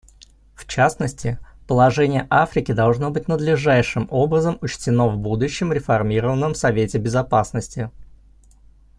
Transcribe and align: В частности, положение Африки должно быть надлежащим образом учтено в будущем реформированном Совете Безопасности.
В 0.55 0.65
частности, 0.65 1.37
положение 1.67 2.25
Африки 2.31 2.71
должно 2.71 3.11
быть 3.11 3.27
надлежащим 3.27 4.07
образом 4.09 4.57
учтено 4.59 5.07
в 5.07 5.17
будущем 5.19 5.71
реформированном 5.71 6.55
Совете 6.55 6.97
Безопасности. 6.97 7.91